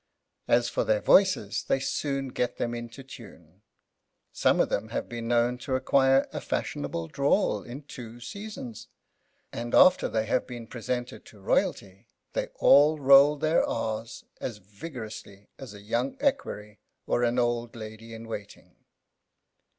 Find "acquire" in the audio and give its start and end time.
5.75-6.27